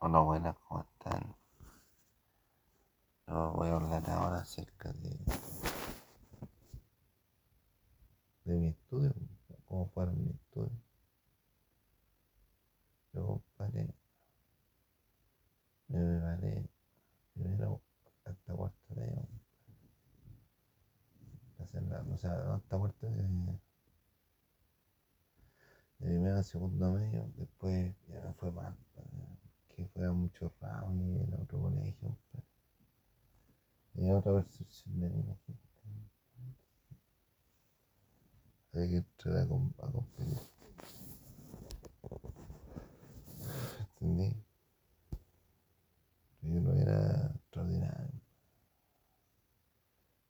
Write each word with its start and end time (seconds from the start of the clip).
Hola, 0.00 0.20
buenas, 0.20 0.56
¿cómo 0.68 0.82
están? 0.82 1.34
Yo 3.26 3.52
voy 3.52 3.68
a 3.68 3.74
hablar 3.74 4.08
ahora 4.10 4.38
acerca 4.38 4.92
de, 4.92 5.18
de 8.44 8.54
mi 8.54 8.68
estudio, 8.68 9.12
cómo 9.66 9.88
fueron 9.88 10.24
mi 10.24 10.30
estudio. 10.30 10.70
Yo, 13.12 13.42
compadre, 13.56 13.92
me 15.88 15.98
preparé 15.98 16.68
primero 17.34 17.80
hasta 18.24 18.52
cuarto. 18.54 18.94
Hacer 21.58 21.82
la, 21.82 22.02
o 22.02 22.16
sea, 22.16 22.54
hasta 22.54 22.78
cuarto 22.78 23.10
de, 23.10 23.22
de 25.98 26.06
primero 26.06 26.38
a 26.38 26.42
segundo 26.44 26.92
medio, 26.92 27.28
después 27.36 27.92
ya 28.06 28.20
me 28.20 28.32
fue 28.34 28.52
mal, 28.52 28.76
que 29.78 29.86
fue 29.86 30.10
mucho 30.10 30.52
ramos 30.60 31.06
y 31.06 31.20
en 31.20 31.34
otro 31.40 31.60
colegio. 31.60 32.18
Y 33.94 34.10
otra 34.10 34.32
percepción 34.32 34.98
de 34.98 35.08
la 35.08 35.36
gente. 35.46 35.68
Hay 38.72 38.90
que 38.90 38.96
entrar 38.96 39.36
a, 39.36 39.42
a 39.42 39.92
competir. 39.92 40.40
¿Entendí? 44.00 44.36
Yo 46.42 46.60
no 46.60 46.72
era 46.72 47.30
extraordinario. 47.36 48.20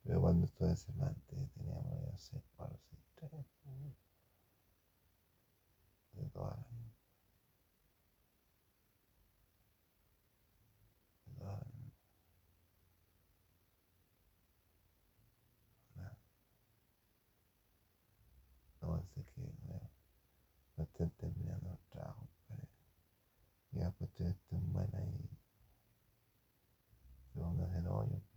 Pero 0.05 0.21
cuando 0.21 0.45
estuve 0.45 0.69
en 0.69 0.77
Cervantes 0.77 1.24
teníamos 1.55 2.02
ya 2.02 2.19
seis 2.19 2.43
palos, 2.55 2.80
seis 2.91 3.02
tres. 3.15 3.46
De 6.12 6.24
todas 6.30 6.59
las. 6.59 6.69
De 11.26 11.32
todas 11.38 11.59
las. 11.60 11.79
nada. 15.97 16.16
No, 18.80 19.02
sé 19.15 19.25
que 19.35 19.41
bueno, 19.65 19.91
terminando 20.87 21.71
los 21.71 21.84
trabajos, 21.90 22.29
pero 22.48 22.62
y 23.73 23.79
las 23.79 23.95
cuestiones 23.95 24.37
estén 24.37 24.73
buenas 24.73 25.02
y 25.02 25.29
se 27.32 27.40
pongan 27.40 27.74
el 27.74 27.87
hoyo. 27.87 28.27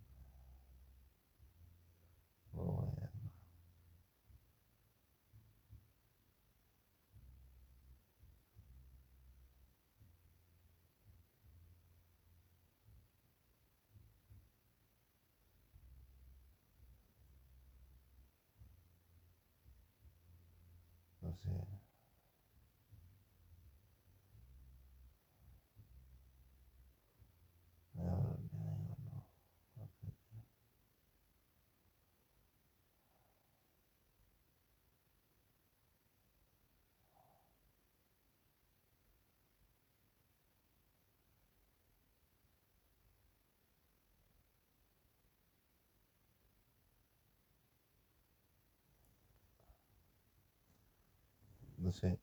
così. 51.91 52.17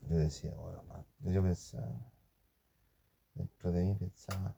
Credo 0.00 0.28
sia 0.28 0.58
ora 0.58 0.82
fatto. 0.82 1.12
Devo 1.16 1.42
pensare. 1.42 2.12
Dentro 3.32 3.70
di 3.70 3.82
me 3.82 3.94
pensare. 3.94 4.54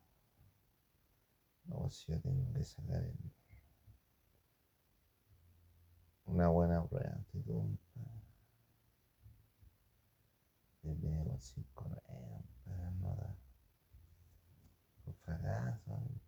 No, 1.62 1.88
si 1.88 2.10
io 2.10 2.20
tengo 2.20 2.52
che 2.52 2.62
sacare 2.64 3.14
una 6.24 6.48
buona 6.48 6.80
prueba, 6.82 7.18
ti 7.30 7.42
compra. 7.42 8.02
E 10.82 10.92
bene 10.92 11.24
così 11.24 11.64
Per 11.72 11.86
no 11.86 12.42
eh, 12.66 13.14
da. 13.14 13.36
Ho 15.04 15.14
pagato. 15.22 16.24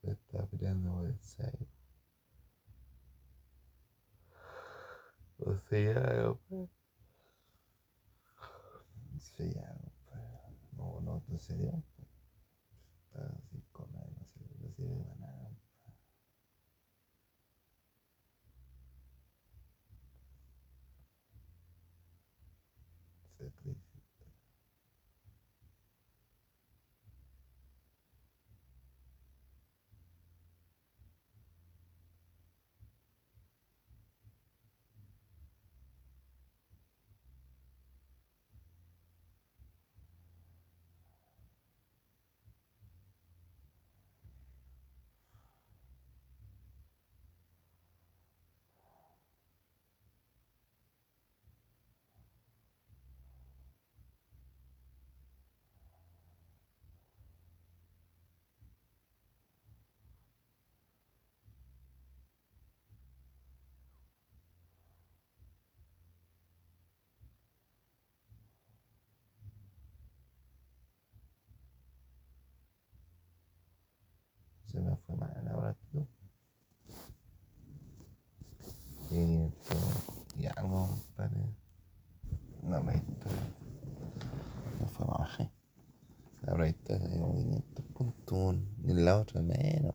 Sta 0.00 0.46
prendendo 0.46 0.92
quel 0.98 1.18
6. 1.18 1.75
O 5.46 5.56
sea, 5.70 6.34
pues. 6.48 6.68
Sí, 9.36 9.52
ya. 9.54 9.76
No, 10.76 11.00
no, 11.00 11.22
no 11.28 11.38
sería. 11.38 11.72
Para 13.12 13.30
cinco 13.50 13.88
años, 13.94 14.26
no 14.60 14.68
sé. 14.72 15.15
Se 74.76 74.82
me 74.82 74.94
fue 74.94 75.16
mal 75.16 75.30
actitud. 75.64 76.04
Y 79.10 79.44
esto, 79.44 79.74
y 80.36 80.44
algo, 80.44 80.88
compadre. 80.88 81.46
No 82.62 82.82
me 82.82 82.96
historia. 82.96 83.56
No 84.78 84.86
fue 84.88 85.06
más 85.06 85.18
bajé. 85.18 85.50
La 86.42 86.68
historia 86.68 87.08
de 87.08 87.18
como 87.18 87.36
500 87.36 87.84
puntos. 87.86 88.56
Y 88.84 88.92
la 88.92 89.18
otra 89.18 89.40
menos. 89.40 89.94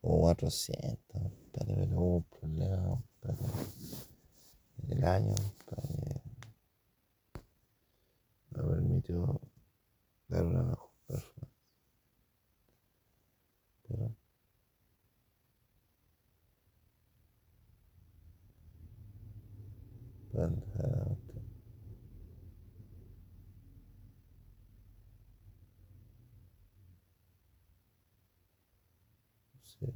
O 0.00 0.18
400, 0.22 0.98
compadre. 1.12 1.76
Pero 1.76 2.00
hubo 2.00 2.16
un 2.16 2.24
problema, 2.24 3.02
compadre. 3.20 3.52
En 4.78 4.92
el 4.98 5.04
año, 5.04 5.34
compadre. 5.64 6.22
Me 8.50 8.62
permitió 8.64 9.40
dar 10.26 10.44
una 10.44 10.64
mejor 10.64 10.90
performance. 11.06 11.58
Pero 13.88 14.14
cuando 20.30 20.66
adelante. 20.78 21.42
Sí. 29.62 29.86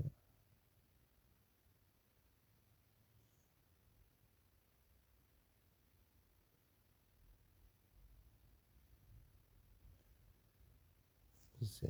Sí. 11.63 11.87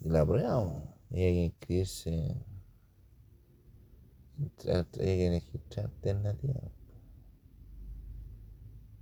Y 0.00 0.05
la 0.16 0.24
prueba, 0.24 0.96
y 1.10 1.22
hay 1.22 1.34
que 1.34 1.44
inscribirse. 1.44 2.36
Hay 4.38 4.84
que 4.92 5.26
elegir 5.26 5.60
tres 5.68 5.86
alternativas. 5.86 6.72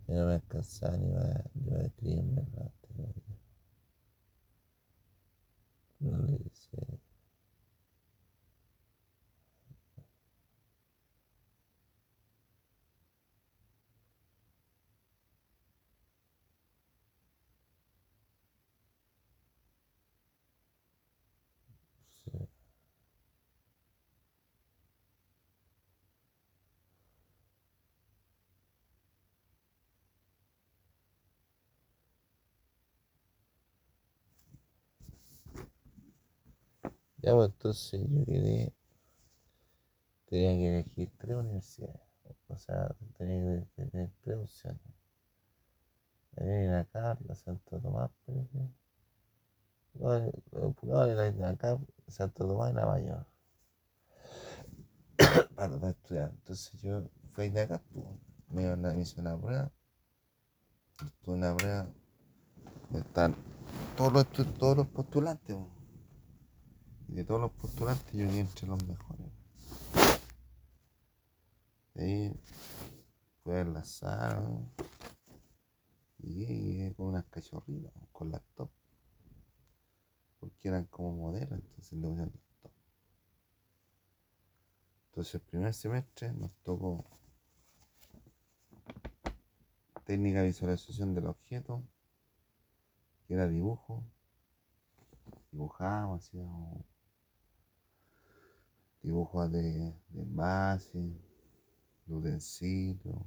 Y 0.06 0.12
no 0.12 0.26
me 0.26 0.34
alcanzaba 0.34 0.96
ni 0.96 1.12
para, 1.12 1.44
ni 1.54 1.70
para 1.70 1.86
escribirme 1.86 2.46
la. 2.54 2.70
No 6.00 6.18
le 6.18 6.38
dice. 6.38 7.03
Ya, 37.24 37.32
pues 37.32 37.52
entonces 37.52 38.02
yo 38.10 38.24
quedé, 38.26 38.74
tenía 40.26 40.52
que 40.58 40.68
elegir 40.68 41.10
tres 41.16 41.36
universidades. 41.36 42.00
O 42.48 42.56
sea, 42.58 42.94
tenía 43.16 43.64
que 43.76 43.86
tener 43.86 44.10
tres 44.22 44.36
opciones. 44.36 44.82
Venir 46.32 46.74
acá, 46.74 47.16
la 47.26 47.34
Santo 47.34 47.80
Tomás, 47.80 48.10
por 48.26 48.34
ejemplo. 48.34 48.68
No, 49.94 50.20
no, 50.82 51.32
no, 51.32 51.46
acá, 51.46 51.78
Santo 52.08 52.46
Tomás 52.46 52.72
y 52.72 52.74
Nueva 52.74 53.00
York. 53.00 53.26
Para, 55.56 55.88
estudiar. 55.88 56.30
Entonces 56.30 56.78
yo 56.82 57.08
fui 57.32 57.48
de 57.48 57.62
acá, 57.62 57.80
pues, 57.90 58.04
me, 58.50 58.76
me 58.76 59.00
hice 59.00 59.18
una 59.18 59.40
prueba. 59.40 59.72
Tuve 61.22 61.36
una 61.36 61.56
prueba. 61.56 61.86
Están 62.92 63.34
todos 63.96 64.12
los, 64.12 64.30
todos 64.58 64.76
los 64.76 64.88
postulantes. 64.88 65.56
Y 67.08 67.14
de 67.14 67.24
todos 67.24 67.40
los 67.40 67.52
postulantes 67.52 68.12
yo 68.12 68.26
quedé 68.26 68.40
entre 68.40 68.66
los 68.66 68.84
mejores. 68.86 69.26
De 71.94 72.04
ahí 72.04 72.40
fue 73.42 73.60
a 73.60 73.64
la 73.64 73.84
sala. 73.84 74.42
Y 76.18 76.46
llegué 76.46 76.94
con 76.94 77.06
unas 77.08 77.26
cachorritas, 77.26 77.92
con 78.12 78.30
laptop. 78.30 78.70
Porque 80.40 80.68
eran 80.68 80.84
como 80.86 81.12
modelos, 81.12 81.52
entonces 81.52 81.92
le 81.92 82.08
pusieron 82.08 82.32
laptop. 82.32 82.72
Entonces 85.06 85.34
el 85.34 85.40
primer 85.42 85.74
semestre 85.74 86.32
nos 86.32 86.52
tocó 86.62 87.04
técnica 90.04 90.40
de 90.40 90.48
visualización 90.48 91.14
del 91.14 91.26
objeto, 91.26 91.82
que 93.26 93.34
era 93.34 93.48
dibujo. 93.48 94.04
Dibujábamos, 95.50 96.24
hacíamos 96.24 96.84
dibujos 99.04 99.52
de, 99.52 99.94
de 100.10 100.24
de 102.06 102.14
utensilios, 102.14 103.22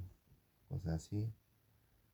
cosas 0.68 0.94
así. 0.94 1.32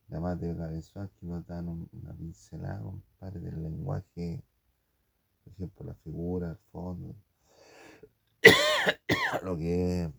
La 0.08 0.20
materia 0.20 0.66
visual 0.68 1.10
que 1.18 1.26
nos 1.26 1.46
dan 1.46 1.68
un- 1.68 1.88
una 1.92 2.12
pincelada, 2.14 2.80
compadre, 2.82 3.40
del 3.40 3.62
lenguaje, 3.62 4.44
por 5.44 5.52
ejemplo, 5.54 5.86
la 5.86 5.94
figura, 5.94 6.50
el 6.50 6.58
fondo, 6.72 7.14
lo 9.44 9.56
que 9.56 10.04
es 10.04 10.10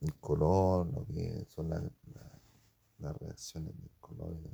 el 0.00 0.14
color, 0.20 0.86
lo 0.92 1.06
que 1.06 1.44
son 1.48 1.68
las, 1.70 1.82
las- 1.82 2.40
las 2.98 3.16
reacciones 3.18 3.74
del 3.80 3.90
color, 4.00 4.34
de 4.42 4.50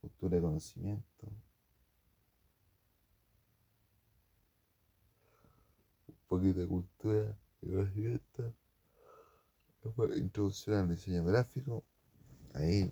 cultura 0.00 0.36
de 0.36 0.42
conocimiento. 0.42 1.26
Poquito 6.28 6.60
de 6.60 6.66
cultura 6.66 7.36
de 7.60 7.70
conocimiento. 7.70 8.54
Introducción 10.16 10.76
al 10.78 10.88
diseño 10.88 11.24
gráfico. 11.24 11.84
Ahí 12.54 12.90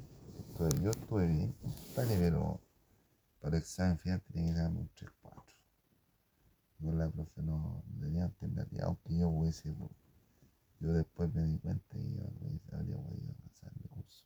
yo 0.82 0.90
estuve 0.90 1.26
bien, 1.26 1.52
compadre, 1.62 2.16
pero 2.18 2.60
para 3.40 3.56
el 3.56 3.62
examen 3.62 3.98
final 3.98 4.20
tenía 4.22 4.52
que 4.52 4.58
darme 4.58 4.80
un 4.80 4.90
3-4. 4.90 5.44
Con 6.80 6.98
la 6.98 7.08
profe 7.08 7.42
no 7.42 7.82
tenía 8.00 8.24
alternativa, 8.24 8.86
aunque 8.86 9.16
yo 9.16 9.28
hubiese, 9.28 9.74
yo 10.80 10.92
después 10.92 11.32
me 11.32 11.44
di 11.46 11.58
cuenta 11.58 11.98
y 11.98 12.14
yo 12.14 12.22
habría 12.72 12.96
podido 12.96 13.32
pasar 13.48 13.72
mi 13.76 13.88
curso. 13.88 14.24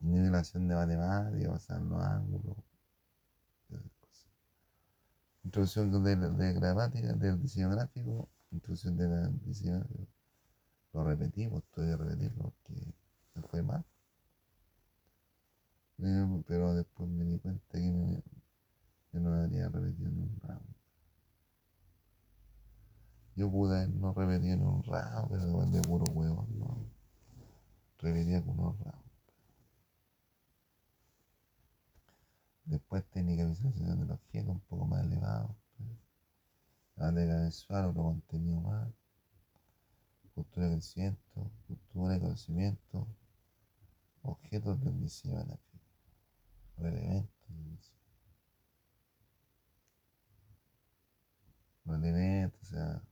Nivelación 0.00 0.68
de 0.68 0.74
matemáticas, 0.74 1.52
pasar 1.52 1.80
los 1.82 2.02
ángulos. 2.02 2.56
Introducción 5.46 6.04
de, 6.04 6.14
de 6.14 6.52
gramática, 6.52 7.14
del 7.14 7.40
diseño 7.40 7.70
gráfico, 7.70 8.28
introducción 8.50 8.98
del 8.98 9.40
diseño 9.46 9.78
gráfico. 9.78 10.06
Lo 10.92 11.04
repetimos, 11.04 11.64
tuve 11.72 11.86
que 11.86 11.96
repetirlo 11.96 12.42
porque 12.64 12.94
me 13.34 13.42
fue 13.42 13.62
mal. 13.62 13.84
Eh, 15.98 16.42
Pero 16.48 16.72
después 16.74 17.06
me 17.10 17.24
di 17.26 17.38
cuenta 17.38 17.62
que 17.78 17.90
me- 17.92 18.22
que 19.12 19.20
no 19.20 19.30
repetir 19.70 20.08
ni 20.10 20.22
un 20.22 20.40
round. 20.42 20.74
Yo 23.36 23.48
pude 23.48 23.86
no 23.86 24.12
repetido 24.12 24.56
ni 24.56 24.64
un 24.64 24.82
round, 24.82 25.28
pero 25.30 25.66
de 25.66 25.80
puro 25.82 26.04
huevo, 26.12 26.44
no. 26.58 26.86
Repetía 27.98 28.42
con 28.42 28.58
unos 28.58 28.78
rounds. 28.80 29.05
Después 32.66 33.02
técnica 33.06 33.44
de 33.44 33.48
visualización 33.48 33.98
del 34.00 34.10
objeto 34.10 34.50
un 34.52 34.60
poco 34.60 34.84
más 34.86 35.02
elevado. 35.04 35.56
La 36.96 37.06
materia 37.06 37.36
mensual, 37.36 37.86
otro 37.86 38.02
contenido 38.02 38.60
más. 38.60 38.88
Cultura 40.34 40.66
de 40.66 40.74
crecimiento, 40.74 41.50
cultura 41.66 42.12
de 42.14 42.20
conocimiento, 42.20 43.06
objetos 44.22 44.78
diseño 45.00 45.36
gráfico, 45.36 45.78
o 46.76 46.86
elementos 46.86 47.48
del 47.48 47.70
diseño. 47.70 47.96
Los 51.86 51.96
elementos, 51.96 52.60
o 52.62 52.66
sea, 52.66 53.02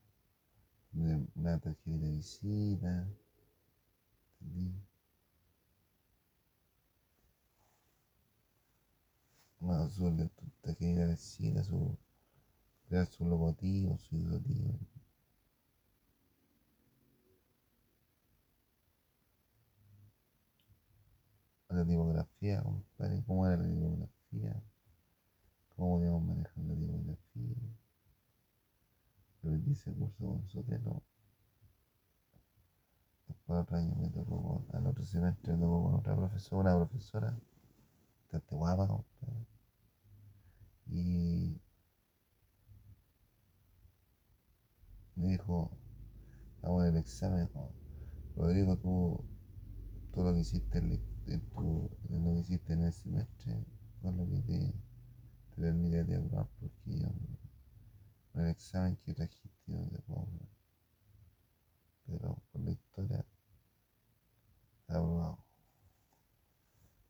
de- 0.93 1.27
una 1.35 1.58
tarjeta 1.58 1.96
de 1.99 2.11
visita, 2.11 3.08
¿entendí? 4.41 4.94
Bueno, 9.65 9.89
su 9.91 10.05
de- 10.17 10.29
tu 10.29 10.44
de 10.79 11.06
visita, 11.09 11.65
su, 11.65 11.97
crear 12.89 13.06
su 13.06 13.25
logotipo, 13.27 13.99
su 13.99 14.17
isotipo. 14.17 14.79
La 21.69 21.85
tipografía, 21.85 22.63
compadre, 22.63 23.23
cómo 23.27 23.47
era 23.47 23.59
la 23.59 23.65
tipografía, 23.69 24.63
cómo 25.77 25.99
podíamos 25.99 26.23
manejar 26.25 26.65
la 26.65 26.75
tipografía. 26.75 27.55
Repetí 29.44 29.71
ese 29.71 29.93
curso 29.93 30.27
con 30.27 30.49
Sotelo. 30.49 31.01
Después 33.29 33.61
otro 33.61 33.77
año 33.77 33.94
me 33.97 34.09
tocó 34.09 34.65
con, 34.67 34.77
al 34.81 34.87
otro 34.87 35.05
semestre 35.05 35.53
me 35.53 35.59
tocó 35.61 35.83
con 35.85 35.94
otra 35.97 36.17
profesora, 36.17 36.75
una 36.75 36.87
profesora, 36.87 37.37
bastante 38.23 38.56
guapa, 38.56 38.89
compadre. 38.89 39.47
Y 40.86 41.60
me 45.17 45.29
dijo, 45.29 45.70
vamos 46.62 46.84
en 46.84 46.91
el 46.91 46.96
examen, 46.98 47.46
dijo, 47.46 47.72
Rodrigo, 48.36 48.76
tú, 48.76 49.24
tú 50.12 50.22
lo 50.22 50.32
que 50.32 50.41
hiciste 50.41 50.79
en, 50.79 50.93
en 51.26 52.24
lo 52.24 52.34
que 52.34 52.41
hiciste 52.41 52.72
en 52.72 52.84
el 52.84 52.93
semestre, 52.93 53.64
con 54.03 54.17
lo 54.17 54.29
que 54.29 54.41
te, 54.43 54.74
te 55.55 55.60
permite 55.60 56.05
dialogar, 56.05 56.48
porque 56.60 56.98
yo, 56.98 57.08
el 58.34 58.48
examen 58.48 58.96
que 59.05 59.14
trajiste, 59.14 59.50
yo 59.67 59.88
te. 59.88 60.03
Pero 62.06 62.36
por 62.53 62.60
la 62.60 62.70
historia, 62.72 63.24
está 64.81 64.98
aprobado. 64.98 65.38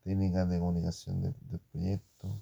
Técnicas 0.03 0.47
de 0.49 0.59
comunicación 0.59 1.21
del 1.21 1.33
proyecto, 1.71 2.39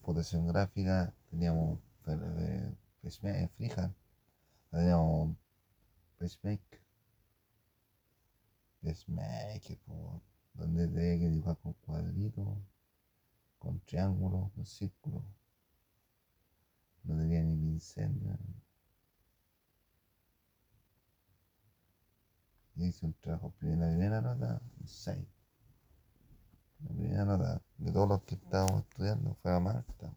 computación 0.00 0.46
gráfica, 0.46 1.12
teníamos 1.30 1.78
eh, 2.06 2.74
Freehand, 3.20 3.94
teníamos 4.70 5.36
Pacemaker, 6.18 6.80
po, 9.86 10.22
donde 10.54 10.88
tenía 10.88 11.18
que 11.18 11.28
dibujar 11.30 11.56
con 11.58 11.72
cuadritos, 11.74 12.58
con 13.58 13.80
triángulos, 13.80 14.50
con 14.52 14.64
círculos. 14.66 15.22
No 17.04 17.16
tenía 17.16 17.42
ni 17.42 17.56
pincel, 17.56 18.12
y 22.76 22.86
hice 22.86 23.06
un 23.06 23.14
trabajo, 23.14 23.52
la 23.60 23.88
primera 23.88 24.20
nota, 24.20 24.60
un 24.80 24.86
6. 24.86 25.37
La 26.80 26.90
primera 26.94 27.24
nota 27.24 27.62
de 27.78 27.92
todos 27.92 28.08
los 28.08 28.22
que 28.22 28.34
estábamos 28.36 28.82
estudiando 28.82 29.34
fue 29.42 29.52
a 29.54 29.60
Marta. 29.60 30.14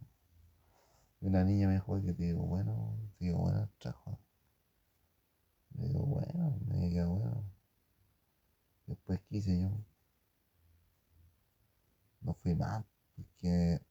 Y 1.19 1.27
una 1.27 1.43
niña 1.43 1.67
me 1.67 1.73
dijo 1.73 2.01
que 2.01 2.13
te 2.13 2.23
digo, 2.23 2.41
bueno, 2.41 2.95
te 3.17 3.25
digo, 3.25 3.39
bueno 3.39 3.61
el 3.61 3.69
trabajo. 3.79 4.19
Me 5.73 5.87
digo, 5.87 6.05
bueno, 6.05 6.57
me 6.67 6.87
digo, 6.87 7.15
bueno. 7.15 7.43
Después 8.87 9.19
quise 9.29 9.61
yo. 9.61 9.69
No 12.21 12.33
fui 12.35 12.53
mal, 12.55 12.85
porque 13.15 13.81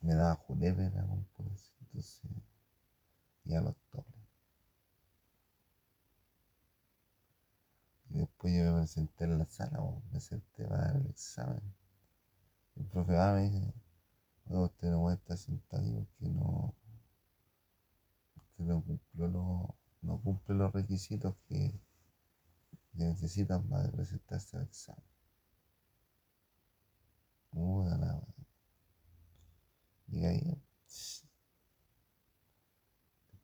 me 0.00 0.14
daba 0.14 0.34
julepe 0.36 0.90
la 0.90 1.02
computación, 1.06 1.76
entonces 1.80 2.22
ya 3.44 3.60
los 3.60 3.74
Y 8.10 8.18
después 8.18 8.54
yo 8.54 8.72
me 8.74 8.86
senté 8.86 9.24
en 9.24 9.38
la 9.38 9.46
sala, 9.46 9.80
me 10.12 10.20
senté 10.20 10.64
para 10.64 10.92
el 10.92 11.06
examen. 11.06 11.62
El 12.76 12.86
profe 12.86 13.12
va 13.12 13.34
me 13.34 13.50
dice, 13.50 13.74
oye, 14.46 14.64
usted 14.64 14.90
no 14.90 15.00
puede 15.00 15.16
estar 15.16 15.36
sentado 15.36 15.82
ahí 15.82 15.92
porque 15.94 16.28
no, 16.28 16.74
usted 18.36 18.64
no 18.64 18.82
cumple 18.82 19.28
los, 19.28 19.68
no 20.02 20.20
cumple 20.22 20.54
los 20.54 20.72
requisitos 20.72 21.34
que, 21.48 21.78
que 22.92 23.04
necesitan 23.04 23.62
para 23.68 23.90
presentarse 23.90 24.56
al 24.56 24.64
examen. 24.64 25.04
Puta 27.50 27.96
la 27.98 28.22
Y 30.08 30.24
ahí, 30.24 30.62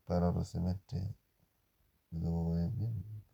para 0.05 0.29
otro 0.29 0.43
semestre, 0.45 1.15
me 2.11 2.19
que 2.21 2.55
ver 2.55 2.71
bien. 2.71 3.24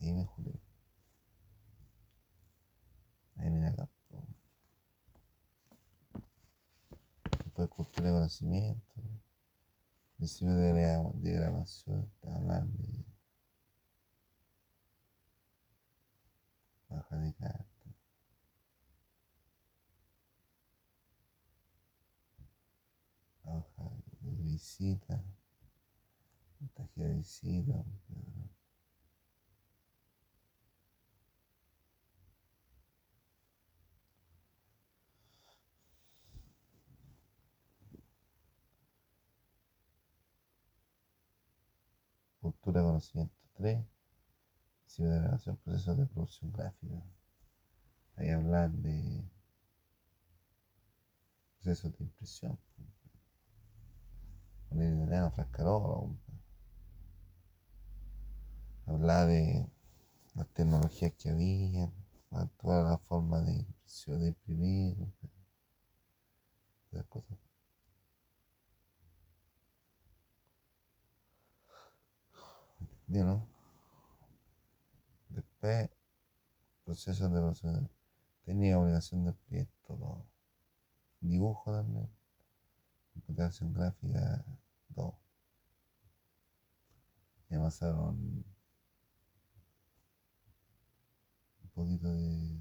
Dime, 0.00 0.24
Julio. 0.24 0.58
Ahí 3.36 3.50
me 3.50 3.60
la 3.60 3.76
captó. 3.76 4.26
Después 7.44 7.68
cultura 7.68 8.08
de 8.08 8.14
conocimiento. 8.14 8.94
Me 8.96 9.20
Principio 10.16 10.54
de 10.54 11.12
diagramación. 11.16 12.10
Está 12.14 12.34
hablando 12.34 12.82
de. 12.82 13.04
Baja 16.88 17.16
de 17.16 17.34
carta. 17.34 17.66
Hoja 23.44 23.90
de 24.22 24.30
visita. 24.44 25.22
Montaje 26.58 27.02
de 27.02 27.14
visita. 27.14 27.84
Pero... 28.08 28.59
103, 43.00 43.84
sistema 44.86 45.10
de 45.10 45.20
grabación, 45.20 45.56
procesos 45.58 45.96
de 45.98 46.06
producción 46.06 46.52
gráfica. 46.52 47.02
Ahí 48.16 48.30
hablan 48.30 48.82
de 48.82 49.24
procesos 51.56 51.96
de 51.96 52.04
impresión. 52.04 52.58
Pues. 52.76 52.88
Valeriano 54.70 55.30
Frascarola. 55.30 56.14
De 58.86 59.66
las 60.34 60.48
tecnologías 60.48 61.12
que 61.14 61.30
había, 61.30 61.90
toda 62.60 62.82
la 62.90 62.98
forma 62.98 63.40
de, 63.40 63.52
impresión, 63.52 64.20
de 64.20 64.28
imprimir, 64.28 64.96
esas 66.90 67.06
cosas. 67.06 67.38
¿No? 73.18 73.44
Después, 75.30 75.90
proceso 76.84 77.24
de 77.28 77.30
evaluación. 77.30 77.90
Tenía 78.44 78.78
obligación 78.78 79.24
de 79.24 79.32
proyecto, 79.32 79.94
todo. 79.96 80.26
Dibujo 81.20 81.72
también. 81.72 82.08
Computación 83.12 83.74
gráfica, 83.74 84.44
todo. 84.94 85.18
Me 87.48 87.58
pasaron 87.58 88.44
un 91.64 91.70
poquito 91.74 92.08
de. 92.14 92.60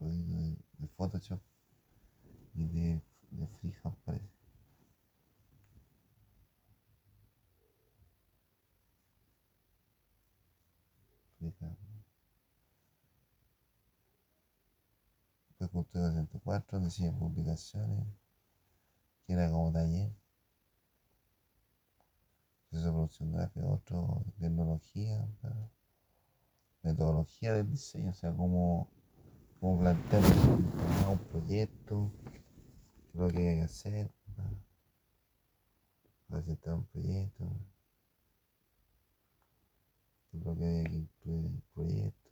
Un 0.00 0.08
poquito 0.08 0.32
de, 0.36 0.56
de 0.78 0.88
Photoshop 0.88 1.40
y 2.54 2.66
de, 2.66 3.02
de 3.30 3.46
Freehand, 3.46 3.96
parece. 4.04 4.37
Después 11.40 11.70
Cultura 15.70 16.10
104, 16.12 16.80
diseño 16.80 17.12
de 17.12 17.18
publicaciones, 17.18 18.06
que 19.26 19.32
era 19.32 19.50
como 19.50 19.72
taller. 19.72 20.10
Proceso 22.70 22.86
de 22.86 22.92
producción 22.92 23.32
gráfica, 23.32 23.66
otro, 23.66 24.24
tecnología, 24.38 25.28
metodología 26.82 27.54
del 27.54 27.70
diseño, 27.70 28.10
o 28.10 28.14
sea, 28.14 28.32
cómo, 28.34 28.88
cómo 29.60 29.80
plantear 29.80 30.22
un 30.24 31.18
proyecto, 31.30 32.10
qué 32.32 32.38
es 32.38 33.14
lo 33.14 33.28
que 33.28 33.48
hay 33.48 33.56
que 33.56 33.62
hacer, 33.62 34.10
para 34.36 34.50
presentar 36.28 36.74
un 36.74 36.84
proyecto 36.86 37.46
lo 40.44 40.56
que 40.56 40.64
hay 40.64 40.84
que 40.84 40.96
incluir 40.96 41.46
en 41.46 41.54
el 41.54 41.62
proyecto. 41.74 42.30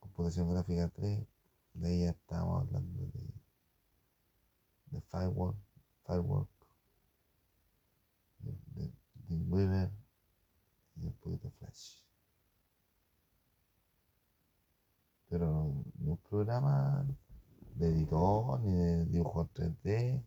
Computación 0.00 0.50
gráfica 0.50 0.88
3, 0.88 1.26
de 1.74 1.94
ella 1.94 2.10
estamos 2.10 2.62
hablando 2.62 3.00
de, 3.12 3.22
de 4.90 5.00
Firewall, 5.02 5.54
Firework, 6.06 6.48
de, 8.40 8.52
de, 8.74 8.92
de 9.28 9.90
y 10.96 11.06
un 11.06 11.12
poquito 11.20 11.50
Flash. 11.58 12.00
Pero 15.28 15.74
no 15.98 16.14
es 16.14 16.20
programa 16.20 17.06
de 17.74 17.88
editor, 17.88 18.60
ni 18.60 18.72
de 18.72 19.04
dibujo 19.04 19.48
3D, 19.54 20.22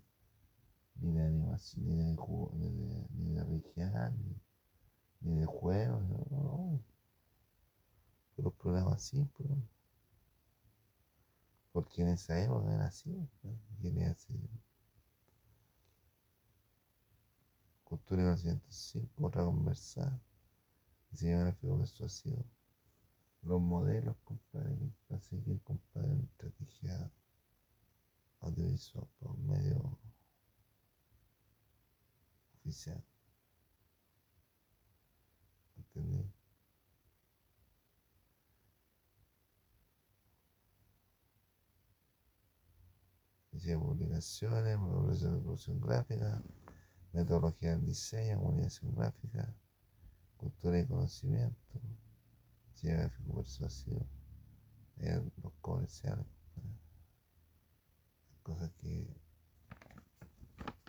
ni 1.01 1.12
de 1.12 1.25
animación, 1.25 1.86
ni 1.86 1.96
de, 1.96 2.13
ni 2.54 2.70
de, 2.70 3.08
ni 3.13 3.34
de 3.34 3.44
regional, 3.44 4.13
ni 4.18 4.36
ni 5.22 5.40
de 5.40 5.46
juegos, 5.46 6.04
no, 6.04 6.25
no. 6.30 6.84
Los 8.38 8.54
programas 8.54 9.04
simples. 9.04 9.50
Porque 11.72 12.01
en 12.01 12.10
esa 12.10 12.40
época 12.40 12.74
era 12.74 12.88
así, 12.88 13.10
¿no? 13.10 13.30
así. 14.12 14.34
Cultura 17.84 18.22
y 18.22 18.25
conocimiento 18.25 18.66
5, 18.70 19.28
otra 19.28 19.44
conversar. 19.44 20.20
Diseño 21.12 21.42
gráfico 21.42 21.78
persuasivo. 21.78 22.46
Los 23.44 23.62
modelos, 23.62 24.16
compadre, 24.24 24.92
para 25.08 25.20
seguir, 25.22 25.62
compadre, 25.63 26.12
una 26.13 26.24
estrategia 26.24 27.12
audiovisual 28.42 29.08
por 29.20 29.38
medio 29.40 29.98
oficial. 32.60 33.04
Hice 43.51 43.77
publicaciones, 43.77 44.79
de 45.22 45.39
producción 45.41 45.79
gráfica, 45.81 46.41
metodología 47.13 47.72
del 47.72 47.86
diseño, 47.86 48.39
comunicación 48.39 48.96
gráfica, 48.96 49.53
cultura 50.38 50.79
y 50.79 50.88
conocimiento, 50.88 51.79
diseño 52.74 52.98
gráfico 52.98 53.36
persuasivo, 53.36 54.08
los 55.43 55.53
comerciales, 55.62 56.25
cosas 58.41 58.72
que 58.79 59.08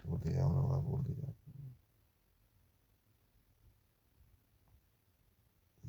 publica 0.02 0.46
uno 0.46 0.68
va 0.68 0.78
a 0.78 0.82
publicar. 0.82 1.41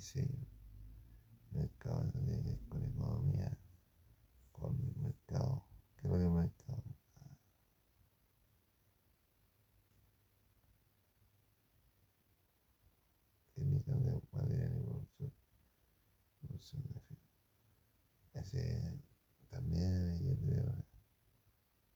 Diseño, 0.04 0.46
mercado 1.52 2.04
tiene 2.12 2.36
que 2.36 2.50
ver 2.50 2.60
con 2.68 2.84
economía, 2.84 3.58
con 4.52 4.78
mercado, 5.02 5.66
¿qué 5.96 6.08
es 6.08 6.12
lo 6.12 6.18
que 6.18 6.26
es 6.26 6.30
mercado? 6.30 6.84
Entonces, 18.34 19.00
también 19.50 20.20
yo 20.22 20.36
creo 20.36 20.86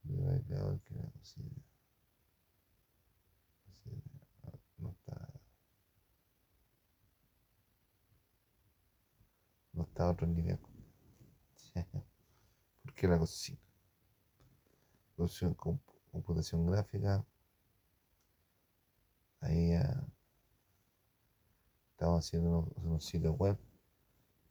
que 0.03 0.13
es 0.13 0.43
peor 0.43 0.79
que 0.81 0.93
la 0.95 1.11
cocina. 1.11 1.49
No, 4.77 4.91
no 9.73 9.83
está. 9.83 10.16
No 10.27 10.39
está 10.39 10.51
a 10.51 11.83
otro 11.83 11.99
nivel. 12.01 12.07
¿Por 12.81 12.93
qué 12.93 13.07
la 13.07 13.17
cocina? 13.17 13.59
Producción, 15.15 15.55
computación 16.11 16.65
gráfica. 16.65 17.25
Ahí 19.39 19.69
ya 19.69 20.03
estamos 21.91 22.25
haciendo 22.25 22.49
unos, 22.49 22.71
unos 22.77 23.05
sitios 23.05 23.37
web, 23.37 23.57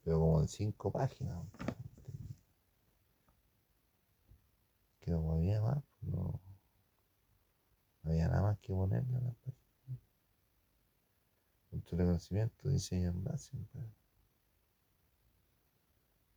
pero 0.03 0.19
como 0.19 0.41
de 0.41 0.47
cinco 0.47 0.91
páginas. 0.91 1.45
Que 4.99 5.11
no 5.11 5.31
había 5.31 5.61
más, 5.61 5.83
no, 6.01 6.39
había 8.03 8.27
nada 8.27 8.41
más 8.41 8.59
que 8.59 8.73
ponerle 8.73 9.17
a 9.17 9.21
la 9.21 9.31
página. 9.31 9.57
Cultura 11.69 12.05
conocimiento, 12.05 12.69
diseño 12.69 13.09
en 13.09 13.23
base. 13.23 13.57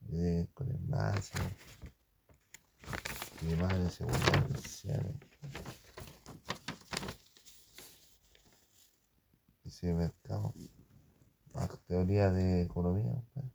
Eh, 0.09 0.47
y 3.43 3.47
demás 3.47 3.79
de 3.79 3.91
seguridad 3.91 4.47
terciaria. 4.49 5.15
Diseño 9.65 9.93
de 9.93 9.99
mercado. 9.99 10.55
Más 11.55 11.79
teoría 11.87 12.31
de 12.31 12.63
economía, 12.63 13.23
pues. 13.35 13.47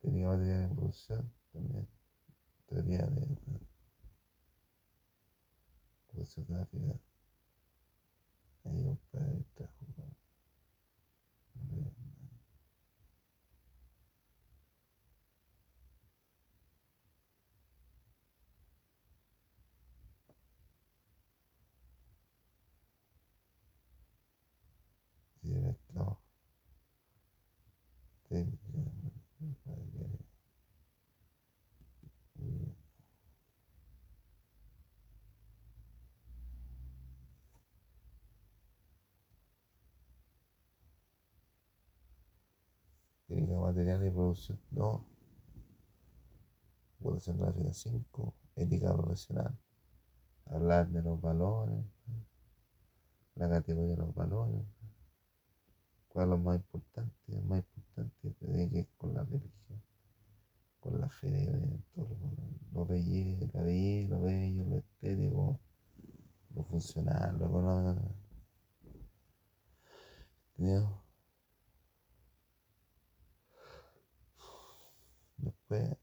teoría 0.00 0.30
de 0.30 0.68
producción 0.74 1.32
también. 1.52 1.88
Teoría 2.66 3.06
de 3.06 3.38
producción 6.08 6.46
gráfica. 6.48 6.98
Ahí 8.64 8.82
un 8.86 8.98
padre 9.10 9.44
trajo. 9.54 9.93
Técnica 43.44 43.60
material 43.60 44.06
y 44.06 44.10
producción 44.10 44.58
2, 44.70 45.02
producción 46.98 47.38
gráfica 47.38 47.74
5, 47.74 48.34
ética 48.56 48.96
profesional, 48.96 49.54
hablar 50.46 50.88
de 50.88 51.02
los 51.02 51.20
valores, 51.20 51.84
la 53.34 53.50
categoría 53.50 53.90
de 53.90 53.96
los 53.98 54.14
valores, 54.14 54.64
cuál 56.08 56.24
es 56.24 56.30
lo 56.30 56.38
más 56.38 56.56
importante, 56.56 57.14
lo 57.26 57.42
más 57.42 57.58
importante 57.58 58.30
tiene 58.38 58.70
que 58.70 58.86
con 58.96 59.12
la 59.12 59.24
religión, 59.24 59.82
con 60.80 60.98
la 60.98 61.10
fe 61.10 61.30
de 61.30 61.78
todo 61.94 62.16
lo, 62.72 62.80
lo 62.80 62.86
bello, 62.86 63.46
lo 64.08 64.22
bello, 64.22 64.64
lo 64.64 64.78
estético, 64.78 65.60
lo 66.54 66.64
funcional, 66.64 67.38
lo 67.38 67.46
económico. 67.46 68.24
Después, 75.74 75.98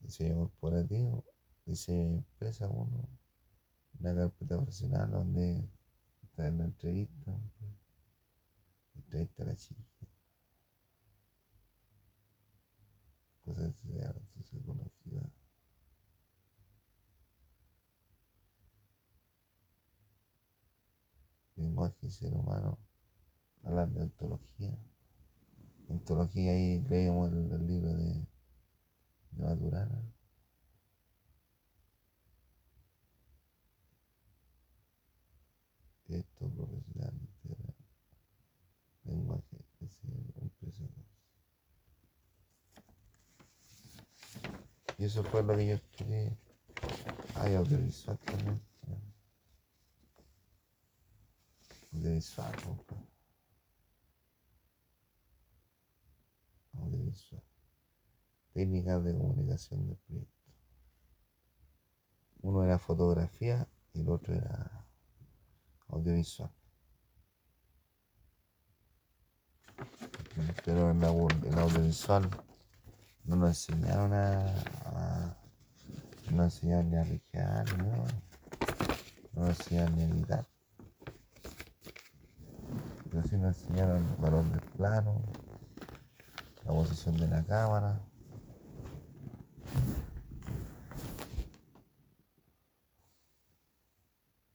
diseño 0.00 0.38
corporativo, 0.38 1.24
diseño 1.64 2.08
de 2.10 2.16
empresa, 2.16 2.68
uno, 2.68 3.08
una 4.00 4.14
carpeta 4.14 4.56
profesional 4.56 5.10
donde 5.10 5.68
está 6.22 6.48
en 6.48 6.58
la 6.58 6.64
entrevista, 6.64 7.32
entrevista 8.96 9.44
la 9.44 9.54
chica. 9.54 9.82
Cosas 13.44 13.72
de 13.84 14.14
su 14.34 14.42
psicología. 14.42 15.22
Lenguaje 21.54 22.10
ser 22.10 22.34
humano, 22.34 22.78
hablar 23.62 23.88
de 23.90 24.02
ontología. 24.02 24.76
Ontología 25.88 26.52
ahí 26.52 26.80
leemos 26.88 27.32
el 27.32 27.66
libro 27.66 27.94
de, 27.94 28.27
de 29.38 29.44
Maturana. 29.44 30.02
Texto 36.06 36.48
profesional, 36.48 37.12
literal, 37.20 37.74
lenguaje, 39.04 39.56
impresionante. 39.80 41.08
Y 44.96 45.04
eso 45.04 45.22
fue 45.22 45.42
lo 45.42 45.54
que 45.56 45.66
yo 45.66 45.74
estudié. 45.74 46.36
Hay 47.36 47.54
audiovisual 47.54 48.18
también. 48.18 48.68
Técnicas 58.58 59.04
de 59.04 59.16
comunicación 59.16 59.86
del 59.86 59.96
proyecto. 59.98 60.52
Uno 62.40 62.64
era 62.64 62.76
fotografía 62.80 63.68
y 63.92 64.00
el 64.00 64.08
otro 64.08 64.34
era 64.34 64.84
audiovisual. 65.86 66.50
Pero 70.64 70.90
en, 70.90 71.04
audiovisual 71.04 72.28
no 73.26 73.36
nos 73.36 73.70
enseñaron 73.70 74.12
a, 74.12 74.40
a 74.86 75.36
no 76.32 76.38
nos 76.38 76.54
enseñaron 76.56 76.90
ni 76.90 76.96
a 76.96 77.04
rigear, 77.04 77.78
no, 77.78 78.06
no 79.34 79.46
nos 79.46 79.60
enseñaron 79.60 79.94
ni 79.94 80.02
a 80.02 80.08
editar. 80.08 80.48
Pero 83.08 83.22
sí 83.22 83.36
nos 83.36 83.56
enseñaron 83.56 84.04
el 84.04 84.16
valor 84.16 84.44
del 84.50 84.62
plano, 84.72 85.22
la 86.64 86.72
posición 86.72 87.16
de 87.18 87.28
la 87.28 87.44
cámara. 87.44 88.00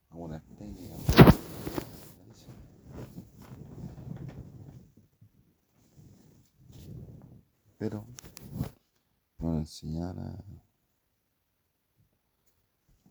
Algunas 0.09 0.43
técnicas. 0.57 0.99
Pero 7.77 8.05
no 9.39 9.51
nos 9.51 9.59
enseñaron 9.59 10.19
a, 10.19 10.43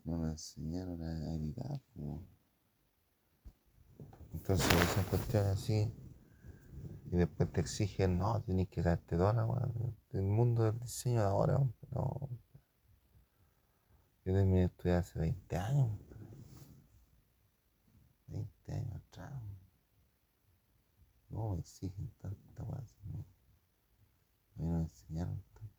no 0.03 0.17
nos 0.17 0.31
enseñaron 0.55 1.01
a 1.01 1.33
editar. 1.35 1.81
po. 1.95 2.23
Entonces 4.33 4.67
esas 4.73 5.05
cuestiones 5.07 5.49
así. 5.49 5.91
Y 7.11 7.17
después 7.17 7.51
te 7.51 7.61
exigen, 7.61 8.17
no, 8.17 8.41
tenés 8.41 8.69
que 8.69 8.81
darte 8.81 9.15
weá 9.15 9.67
del 10.11 10.23
mundo 10.23 10.63
del 10.63 10.79
diseño 10.79 11.21
de 11.21 11.27
ahora, 11.27 11.59
no. 11.91 12.29
Yo 14.25 14.33
terminé 14.33 14.59
de 14.59 14.65
estudiar 14.65 14.99
hace 14.99 15.19
20 15.19 15.57
años. 15.57 15.89
hombre. 15.89 16.17
20 18.27 18.73
años 18.73 18.95
atrás. 18.95 19.33
No 21.29 21.49
me 21.49 21.59
exigen 21.59 22.11
tanta 22.17 22.63
no. 22.63 22.73
A 24.55 24.61
mí 24.61 24.67
no 24.67 24.77
me 24.77 24.83
enseñaron 24.83 25.43
tanto. 25.53 25.75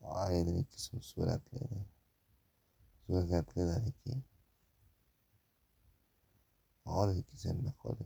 Ay, 0.00 0.44
tenés 0.44 0.66
que 0.68 0.78
super 0.78 1.28
atleta. 3.04 3.26
¿Super 3.26 3.34
atleta 3.34 3.80
de 3.80 3.92
qué? 4.04 4.22
Ahora 6.84 7.12
tenés 7.12 7.26
que 7.26 7.36
ser 7.36 7.56
mejor. 7.56 7.96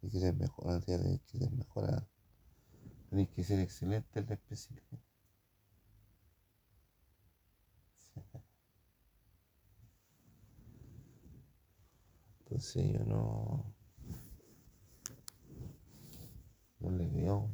Tenés 0.00 0.12
que 0.12 0.20
ser 0.20 0.34
mejor 0.34 0.84
tenés 0.84 1.20
que 1.22 1.38
ser 1.38 1.50
mejor. 1.52 2.08
Tenés 3.10 3.28
que 3.30 3.44
ser 3.44 3.60
excelente 3.60 4.20
en 4.20 4.26
la 4.26 4.34
especialidad. 4.34 4.98
Entonces 12.40 12.92
yo 12.92 13.04
no. 13.04 13.74
No 16.80 16.90
le 16.90 17.08
veo. 17.08 17.48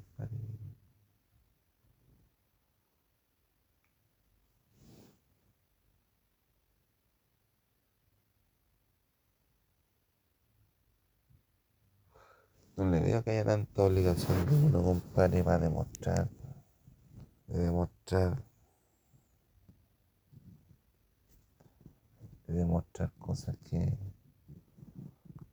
No 12.79 12.85
le 12.91 13.01
veo 13.01 13.23
que 13.25 13.33
haya 13.33 13.45
tanta 13.45 13.83
obligación 13.83 14.47
de 14.47 14.55
uno, 14.55 14.81
compadre, 14.83 15.43
para 15.43 15.59
demostrar, 15.59 16.29
de 17.49 17.59
demostrar, 17.59 18.43
de 22.47 22.55
demostrar 22.55 23.11
cosas 23.19 23.57
que 23.69 23.99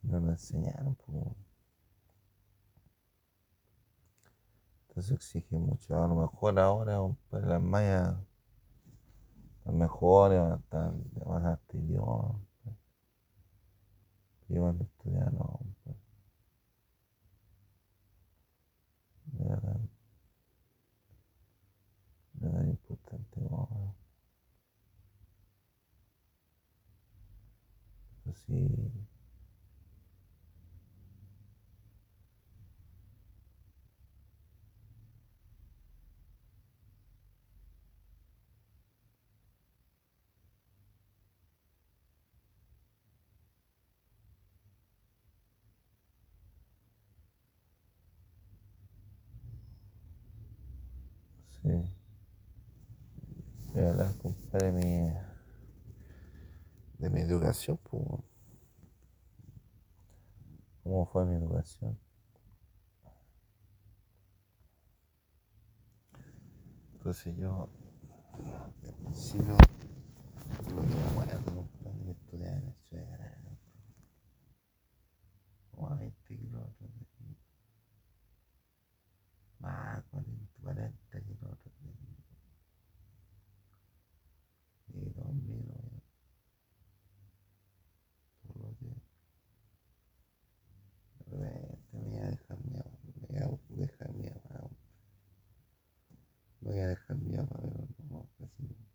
no 0.04 0.20
nos 0.20 0.30
enseñaron. 0.34 0.94
po. 0.96 1.36
Entonces 4.90 5.12
exige 5.14 5.58
mucho. 5.58 6.02
A 6.02 6.08
lo 6.08 6.14
mejor 6.16 6.60
ahora, 6.60 6.98
compadre, 6.98 7.48
las 7.48 7.62
mayas, 7.62 8.16
las 9.66 9.74
mejores 9.74 10.40
van 10.40 10.52
a 10.52 10.56
estar, 10.58 10.94
a 11.44 11.54
estar 11.56 11.76
idiomas. 11.82 12.36
Estudiaba, 14.44 15.32
no, 15.32 15.60
compadre. 15.60 16.06
No 19.38 19.46
era 19.46 19.60
tan, 19.62 19.90
no 22.40 22.48
era 22.50 22.58
tan 22.60 22.70
importante 22.70 23.42
como 23.42 23.58
ahora. 23.58 23.94
Pero 28.24 28.38
sí, 28.38 28.92
sí. 51.62 51.70
Voy 53.74 53.84
a 53.84 53.94
compadre, 54.56 54.72
de 54.72 54.72
mi, 54.72 55.14
de 56.98 57.10
mi 57.10 57.22
educación, 57.22 57.78
pues. 57.84 58.04
¿Cómo 60.84 61.06
fue 61.08 61.26
mi 61.26 61.36
educación? 61.36 61.98
Entonces 66.94 67.36
yo, 67.38 67.70
al 68.84 68.94
principio, 68.94 69.58
lo 70.74 70.82
que 70.82 70.88
me 70.88 71.04
acuerdo, 71.06 71.56
compadre, 71.56 72.04
que 72.06 72.12
estudiaba 72.12 72.58
en 72.58 72.68
el 72.68 72.76
ciudad 72.76 73.14
era 73.14 73.36
como 75.72 75.90
a 75.90 75.96
20 75.96 76.38
kilómetros 76.38 76.80
de 76.80 77.02
aquí. 77.02 77.38
Más 79.60 80.04
40, 80.12 80.54
40 80.62 81.22
kilómetros 81.22 81.74
de 81.82 81.90
aquí. 81.90 82.16
Y 84.94 85.10
dormir, 85.10 85.66
¿no? 85.68 86.02
todos 88.42 88.56
los 88.56 88.80
días. 88.80 88.98
De 91.26 91.38
repente 91.38 91.98
me 92.00 92.16
iba 92.16 92.26
a 92.26 92.30
dejar 92.30 92.58
mi 92.64 92.72
mamá, 92.72 92.98
me 93.04 93.36
iba 93.36 93.46
a 93.46 93.88
dejar 93.88 94.14
mi 94.14 94.30
mamá. 94.30 94.70
Me 96.62 96.72
voy 96.72 96.80
a 96.80 96.88
dejar 96.88 97.18
mi 97.18 97.36
mamá, 97.36 97.60
pero 97.62 97.88
no, 98.10 98.28
casi 98.40 98.64
nunca. 98.64 98.86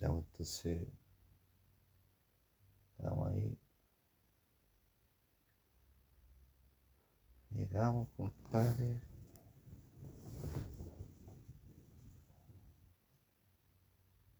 Ya, 0.00 0.08
pues, 0.08 0.24
entonces, 0.64 0.88
estábamos 2.96 3.28
ahí. 3.32 3.58
Llegamos, 7.50 8.08
compadre. 8.16 8.98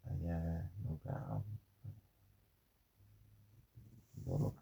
Allá 0.07 0.70
nos 0.83 1.01
quedamos. 1.01 1.44
Todos 4.25 4.55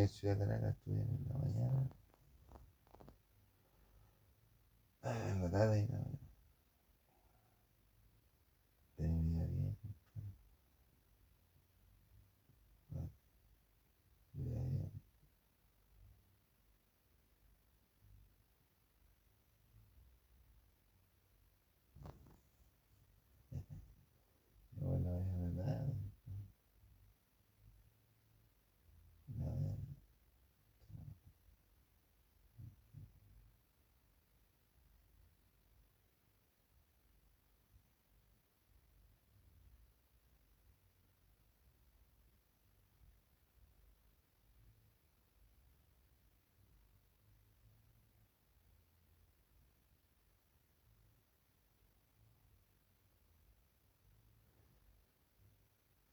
Venezuela 0.00 0.46
la 0.46 0.72
tuya 0.72 1.04
ni 1.04 1.18
la 1.28 1.34
mañana. 1.34 1.90
La 5.02 5.46
edad 5.46 5.74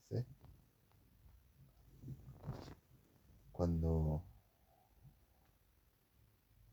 ¿sí? 0.10 0.26
Cuando 3.52 4.24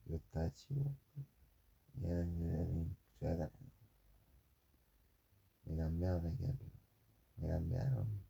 yo 0.07 0.17
estaba 0.17 0.53
chico, 0.53 0.95
ya 1.95 2.09
me, 2.09 2.87
me 5.65 5.77
cambiaron, 5.77 6.37
me 7.37 7.49
cambiaron 7.49 8.24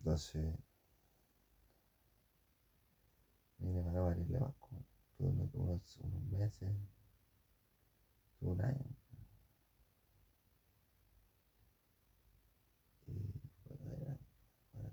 Entonces, 0.00 0.54
para 3.60 3.90
acá 3.90 4.00
para 4.02 4.38
Vasco. 4.40 4.68
Tuve 5.16 5.28
unos, 5.30 5.54
unos, 5.54 5.96
meses, 6.32 6.68
un 8.42 8.60
año. 8.60 8.84
Y 13.06 13.12
fue 13.62 13.76
era, 14.00 14.16
fue- 14.72 14.90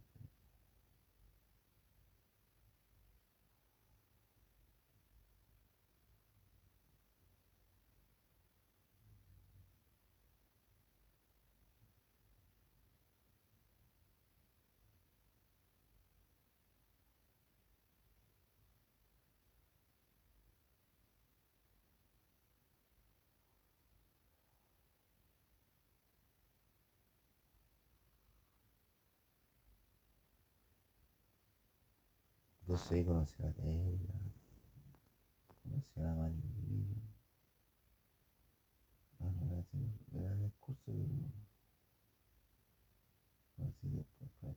Entonces 32.68 32.92
ahí 32.92 33.06
conocí 33.06 33.42
a 33.42 33.46
la 33.46 33.54
Keila, 33.54 34.14
conocí 35.64 36.00
a 36.02 36.04
la 36.04 36.16
Marilyn. 36.16 37.02
No, 39.20 39.32
no 39.32 39.52
era 39.54 39.60
así, 39.62 39.90
era 40.14 40.34
en 40.34 40.44
el 40.44 40.52
curso 40.60 40.92
que 40.92 41.08
conocí 43.56 43.88
después. 43.88 44.32
pues. 44.42 44.56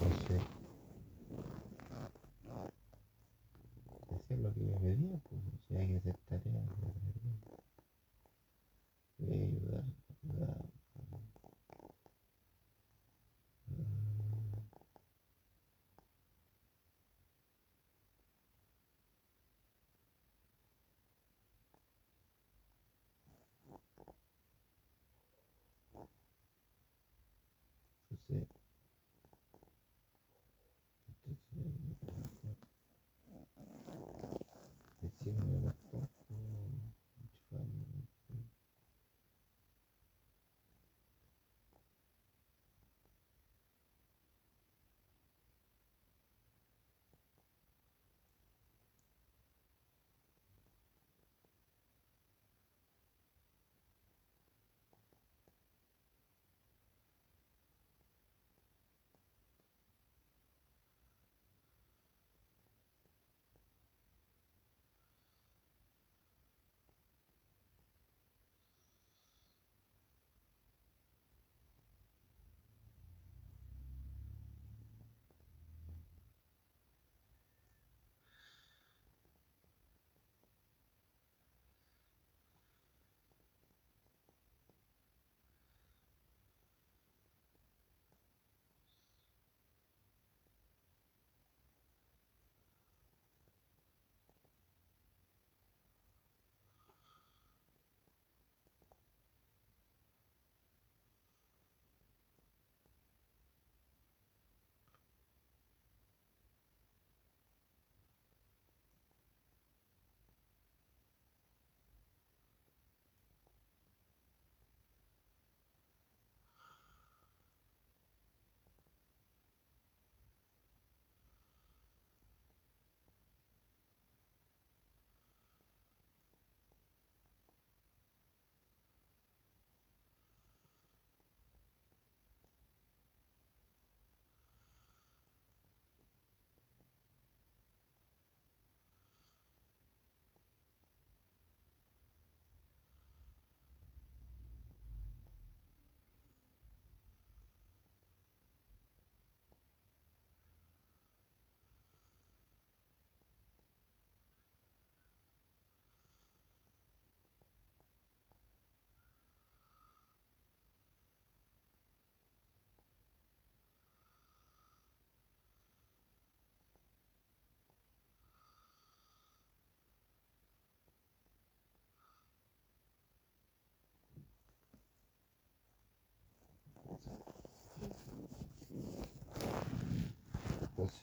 Entonces, 0.00 0.42
eso 4.10 4.34
es 4.34 4.37
lo 4.48 4.54
que 4.54 4.60
me 4.60 4.78
pedía, 4.78 5.18
pues, 5.28 5.40
si 5.68 5.76
hay 5.76 5.88
que 5.88 5.96
hacer 5.98 6.16
tareas, 6.28 6.64
me 6.64 6.90
pedía. 6.92 7.58
Voy 9.18 9.42
a 9.42 9.44
ayudar. 9.44 9.97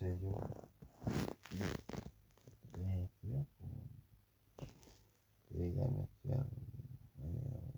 Entonces 0.06 0.22
yo 0.22 1.60
tenía 2.72 2.96
que 2.96 3.04
estudiar, 3.06 3.46
pues, 3.58 3.72
dedicarme 5.50 6.02
a 6.02 6.04
estudiar. 6.04 6.46
eh, 7.24 7.76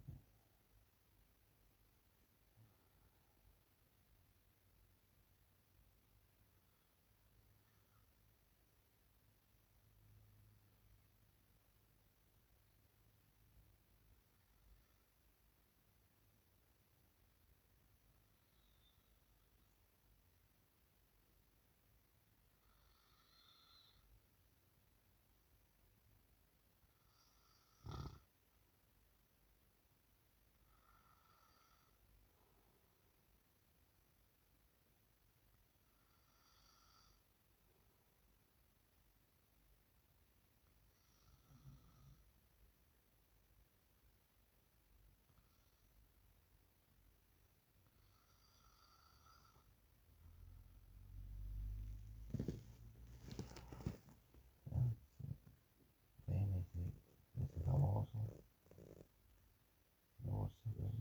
Bene, 56.27 56.63
sì, 56.73 56.91
questo 57.33 57.59
famoso. 57.61 58.07
Famoso 60.23 60.51
per 60.75 60.91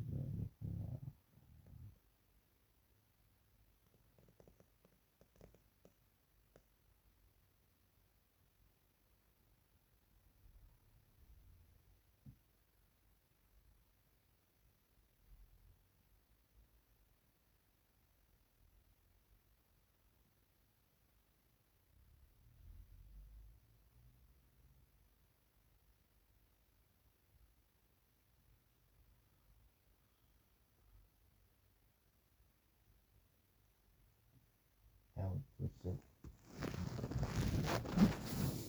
il 35.26 35.45
Ah, 35.58 35.58
questo 35.58 36.02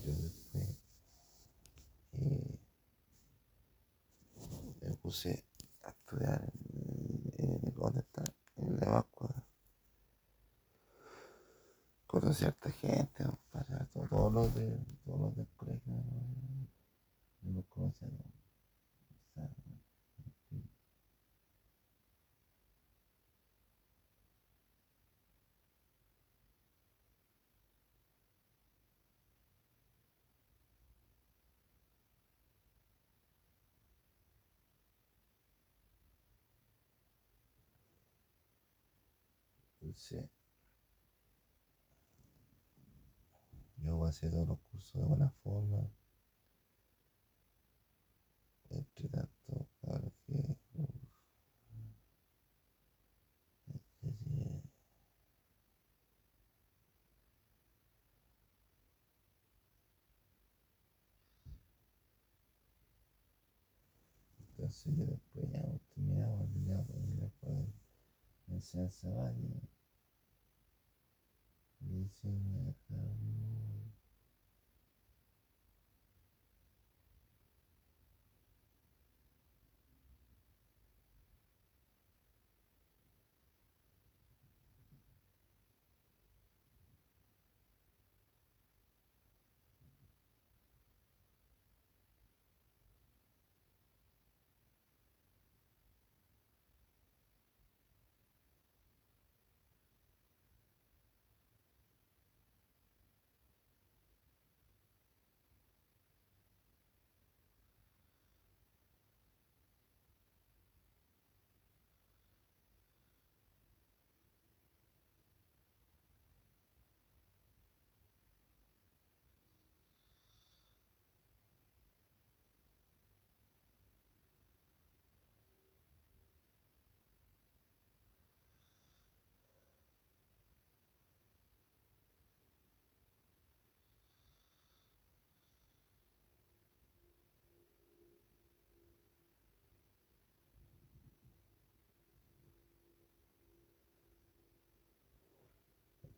io 0.06 0.13
después 0.13 0.78
eh, 2.13 2.60
me 4.82 4.95
puse 4.95 5.43
a 5.84 5.89
estudiar 5.89 6.41
en, 6.43 7.34
en, 7.38 7.73
¿dónde 7.73 8.00
está? 8.00 8.23
En 8.56 8.78
la 8.80 8.86
Evacua. 8.86 9.43
Conocí 12.08 12.45
a 12.45 12.47
harta 12.47 12.71
gente, 12.71 13.26
para 13.52 13.86
todos 13.88 14.32
los 14.32 14.56
de, 14.56 14.80
todos 15.06 15.19
los 15.19 15.36
del 15.36 15.47
colegio, 15.58 15.91
no, 15.91 16.69
no 17.41 17.52
los 17.54 17.65
conocía, 17.65 18.08
no. 18.08 18.23
O 19.34 19.34
sea, 19.34 19.50
entonces, 40.12 40.29
yo 43.83 43.99
pasé 43.99 44.29
todos 44.29 44.47
los 44.47 44.60
cursos 44.71 44.93
de 45.01 45.08
buena 45.08 45.29
forma. 45.43 45.89
Entre 48.69 49.10
tanto, 49.10 49.67
ahora 49.83 50.12
que, 50.25 50.33
este 53.73 54.12
sí 54.13 54.35
Entonces 64.58 64.95
yo 64.97 65.05
después 65.05 65.51
ya 65.51 65.62
terminaba, 65.93 66.45
terminaba, 66.45 66.83
enseñanza. 68.47 69.77
Y 72.08 73.06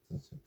Entonces, 0.09 0.39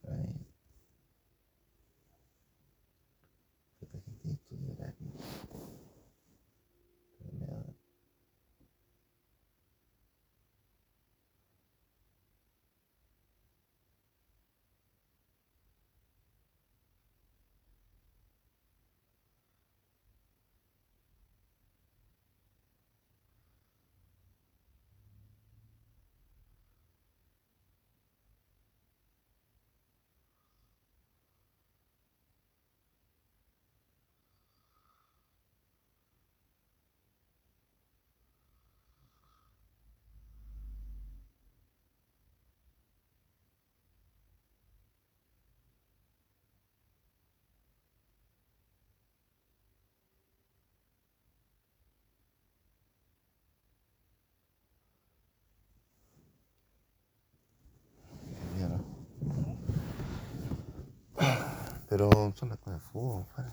Pero 61.93 62.11
son 62.36 62.49
las 62.49 62.57
cosas 62.57 62.80
de 62.80 62.88
fútbol, 62.88 63.26
compadre. 63.26 63.53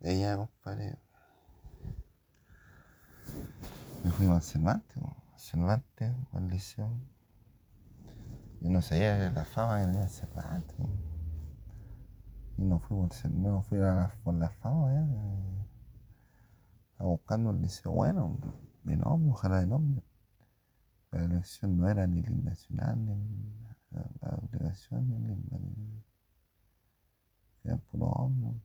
De 0.00 0.10
allá, 0.12 0.36
compadre. 0.38 0.96
Me 4.02 4.10
fuimos 4.12 4.36
al 4.36 4.42
Cervantes, 4.42 5.02
Cervantes, 5.36 6.14
al 6.32 6.48
liceo. 6.48 6.90
Yo 8.62 8.70
no 8.70 8.80
sabía 8.80 9.30
la 9.30 9.44
fama 9.44 9.80
que 9.80 9.86
tenía 9.88 10.08
Cervantes. 10.08 10.74
Y 12.56 12.64
no 12.64 12.78
fuimos, 12.78 13.22
al 13.26 13.42
no 13.42 13.60
fui 13.60 13.76
a 13.80 13.82
la, 13.82 14.14
por 14.24 14.32
la 14.32 14.48
fama, 14.48 14.90
ya. 14.94 15.06
Estaba 16.92 17.10
buscando 17.10 17.50
un 17.50 17.60
liceo 17.60 17.92
bueno, 17.92 18.38
de 18.84 18.96
nombre, 18.96 19.32
ojalá 19.32 19.60
de 19.60 19.66
nombre. 19.66 20.02
La 21.10 21.24
elección 21.24 21.76
no 21.76 21.90
era 21.90 22.06
ni 22.06 22.20
el 22.20 22.42
nacional, 22.42 23.04
ni 23.04 23.52
la, 23.90 24.30
obligación, 24.30 25.10
ni 25.10 25.30
el 25.30 26.07
era 27.64 27.76
puro 27.76 28.06
hombre. 28.06 28.60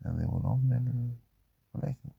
Era 0.00 0.14
de 0.14 0.26
puro 0.26 0.48
hombre 0.52 0.78
el 0.78 1.18
colegio. 1.70 2.14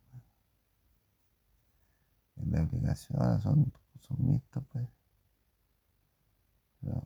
Y 2.38 2.46
la 2.50 2.64
obligación 2.64 3.22
ahora 3.22 3.38
son, 3.42 3.72
son 4.00 4.18
pues 4.72 4.86
eh, 4.86 4.88
la- 6.82 7.04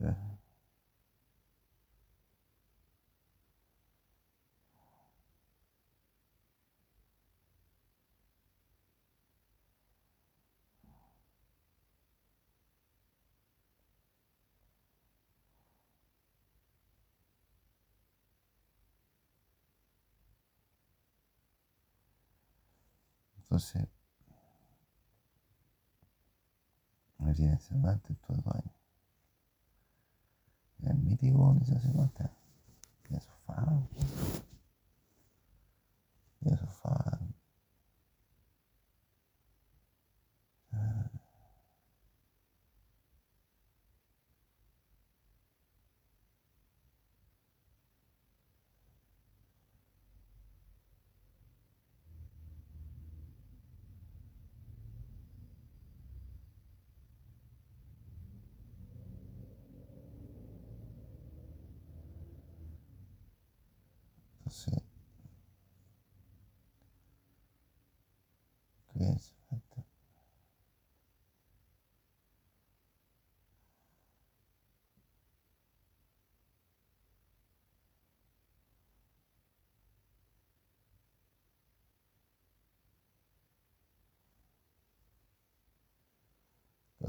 la- 0.00 0.40
entonces, 23.50 23.88
me 27.18 27.34
tiene 27.34 27.58
Cervantes 27.58 28.16
todo 28.20 28.36
dos 28.36 28.54
años. 28.54 28.74
Era 30.78 30.92
el 30.92 30.98
mítico 30.98 31.52
Liceo 31.58 31.80
Cervantes. 31.80 32.30
Tiene 33.02 33.20
su 33.20 33.32
fama. 33.44 33.88
Tiene 36.38 36.56
su 36.58 36.66
fama. 36.66 37.30
Entonces, 64.50 64.82
¿qué 68.92 69.10
es 69.12 69.22
Cervantes? 69.22 69.84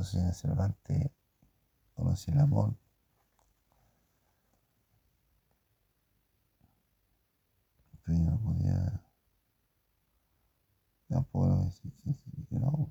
Entonces, 0.02 0.24
en 0.24 0.34
Cervantes 0.34 1.12
conocí 1.93 2.32
el 2.32 2.39
amor. 2.39 2.74
Pero 8.04 8.18
yo 8.18 8.32
no 8.32 8.39
podía. 8.39 9.04
Tampoco 11.08 11.66
decir 11.66 11.93
que 12.49 12.56
no. 12.56 12.89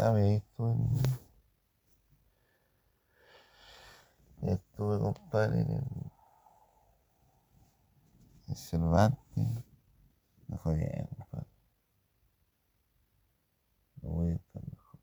Ya 0.00 0.10
ve, 0.12 0.36
estuve 0.36 0.72
en... 0.72 0.98
Estuve, 4.48 4.98
compadre, 4.98 5.60
en. 5.60 6.10
En 8.48 8.56
Cervantes. 8.56 9.46
Me 10.48 10.56
fue 10.56 10.74
bien, 10.76 11.06
compadre. 11.18 11.46
No 14.00 14.08
voy 14.08 14.30
a 14.30 14.34
estar 14.36 14.62
mejor. 14.64 15.00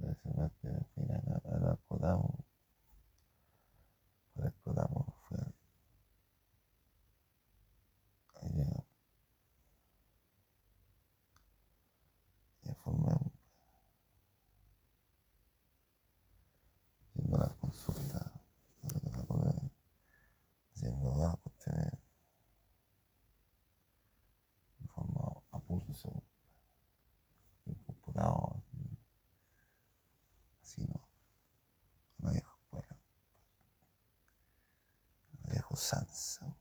En 0.00 0.14
Cervantes, 0.16 0.70
al 0.70 0.84
final, 0.94 1.42
a 1.46 1.58
la 1.60 1.72
acordamos. 1.72 2.36
Para 4.34 4.48
acordamos, 4.50 5.06
fue... 5.28 5.38
Allá. 8.42 8.84
Ya 12.64 12.74
formamos. 12.76 13.32
Haciendo 17.08 17.38
la 17.38 17.48
consulta. 17.60 18.32
Haciendo 20.74 21.16
las 21.16 21.36
cuestiones. 21.38 21.92
De 24.78 24.86
forma 24.88 25.42
a 25.50 25.58
pulso. 25.58 26.22
En 27.66 27.74
computador. 27.74 28.62
Así 30.62 30.86
no. 30.86 31.08
No 32.18 32.30
viejo 32.30 32.56
escuela. 32.62 32.96
No 35.72 35.76
viejo 35.76 35.76
sansa. 35.76 36.54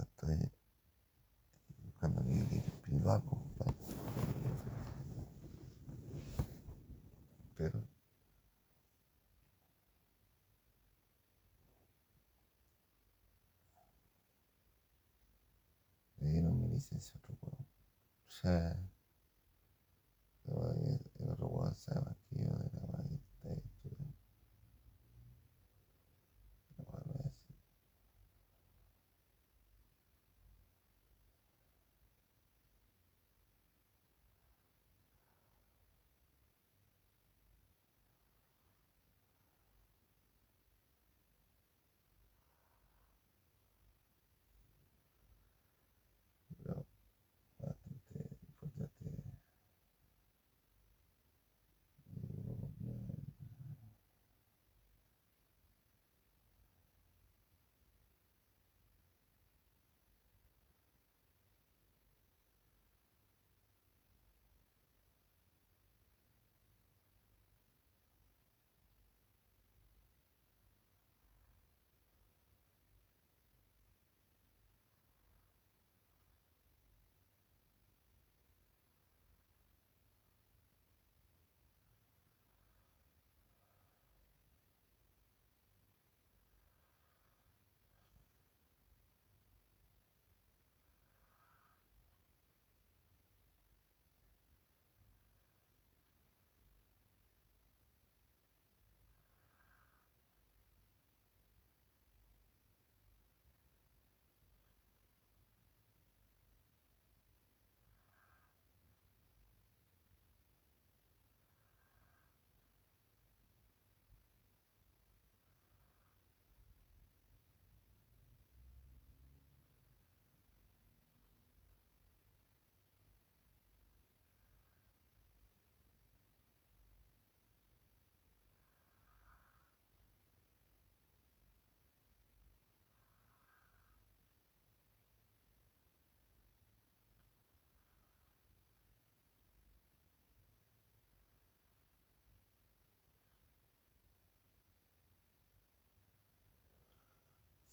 Estoy 0.00 0.50
buscando 1.82 2.22
mi 2.22 2.38
espiritual, 2.56 3.22
compadre. 3.24 3.74
Pero 7.56 7.84
me 16.16 16.30
dieron 16.30 16.58
mi 16.60 16.68
licencia 16.68 17.14
otro 17.18 17.36
weón. 17.42 18.93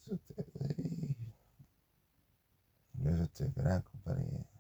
Eso 0.08 0.64
ahí. 0.70 1.16
Eso 3.04 3.24
estoy 3.24 3.47
esperando, 3.47 3.84
compadre. 3.91 4.51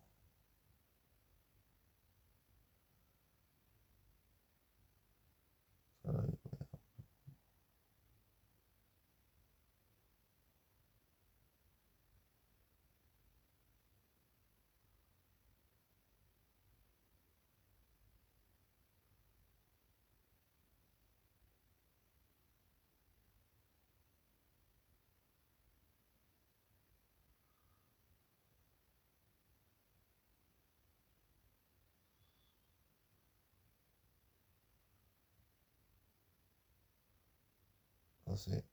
Entonces, 38.31 38.63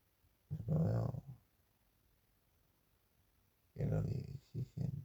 no 0.68 0.84
veo 0.84 1.22
que 3.74 3.86
no 3.86 4.00
le 4.02 4.20
exigen. 4.20 5.04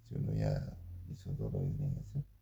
Si 0.00 0.14
uno 0.14 0.32
ya 0.32 0.74
hizo 1.10 1.34
todo 1.34 1.50
lo 1.50 1.58
que 1.58 1.74
tenía 1.74 1.92
que 1.92 2.00
hacer, 2.00 2.35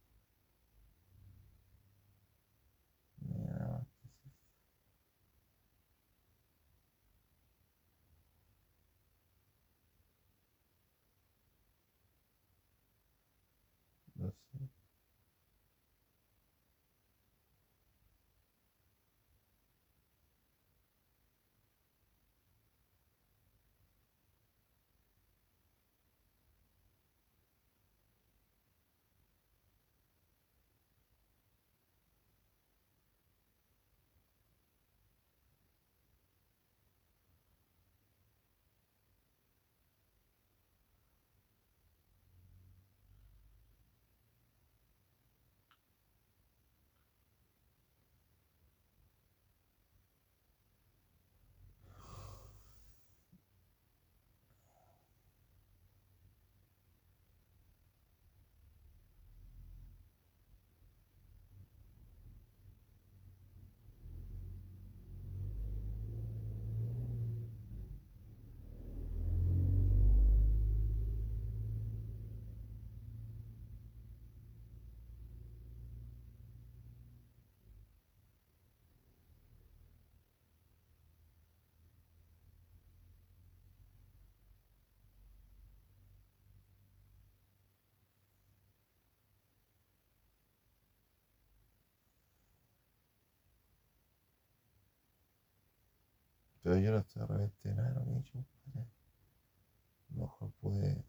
Pero 96.64 96.78
yo 96.78 96.92
no 96.92 96.98
estoy 96.98 97.22
arrepentido 97.22 97.74
de 97.74 97.82
nada 97.82 97.90
de 97.90 97.94
lo 97.94 98.04
que 98.04 98.10
he 98.12 98.20
hecho. 98.20 98.38
A 98.78 100.16
lo 100.16 100.22
mejor 100.22 100.50
pude 100.62 101.04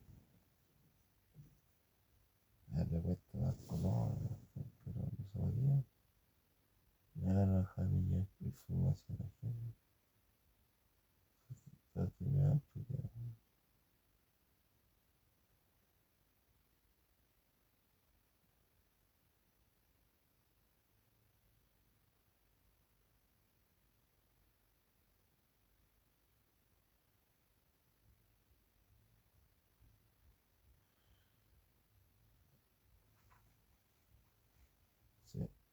darle 2.68 2.99
puesto 2.99 3.38
más 3.38 3.56
color, 3.66 4.18
pero 4.84 5.10
no 5.18 5.26
sabía. 5.34 5.82
Me 7.14 7.34
van 7.34 7.49
a 7.51 7.60
dejar 7.60 7.88
de 7.88 8.01
llevar 8.01 8.28
información 8.41 9.18
a 9.18 9.24
la 9.24 9.30
gente. 9.39 9.74
Para 11.93 12.08
que 12.12 12.26
me 12.26 12.62
Yeah. 35.38 35.64